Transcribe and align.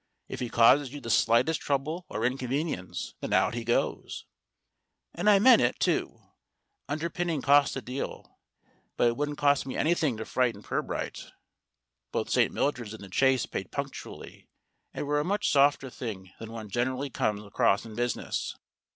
If 0.27 0.39
he 0.39 0.49
causes 0.49 0.91
you 0.91 0.99
the 0.99 1.11
slightest 1.11 1.61
trouble 1.61 2.07
or 2.09 2.25
inconvenience, 2.25 3.13
then 3.19 3.33
out 3.33 3.53
he 3.53 3.63
goes." 3.63 4.25
And 5.13 5.29
I 5.29 5.37
meant 5.37 5.61
it, 5.61 5.79
too. 5.79 6.19
Under 6.89 7.07
pinning 7.07 7.43
costs 7.43 7.75
a 7.75 7.83
deal, 7.83 8.39
but 8.97 9.09
it 9.09 9.15
wouldn't 9.15 9.37
cost 9.37 9.67
me 9.67 9.77
anything 9.77 10.17
to 10.17 10.25
frighten 10.25 10.63
Pirbright. 10.63 11.31
Both 12.11 12.31
St. 12.31 12.51
Mildred's 12.51 12.95
and 12.95 13.03
The 13.03 13.09
Chase 13.09 13.45
paid 13.45 13.69
punctually, 13.71 14.49
and 14.91 15.05
were 15.05 15.19
a 15.19 15.23
much 15.23 15.51
softer 15.51 15.91
thing 15.91 16.31
than 16.39 16.51
one 16.51 16.71
generally 16.71 17.11
comes 17.11 17.43
across 17.45 17.85
in 17.85 17.93
business. 17.93 18.55